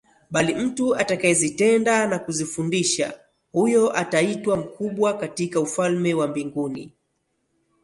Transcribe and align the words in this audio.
bali 0.31 0.55
mtu 0.55 0.95
atakayezitenda 0.95 2.07
na 2.07 2.19
kuzifundisha 2.19 3.19
huyo 3.51 3.97
ataitwa 3.97 4.57
mkubwa 4.57 5.17
katika 5.17 5.59
ufalme 5.59 6.13
wa 6.13 6.27
mbinguni 6.27 6.93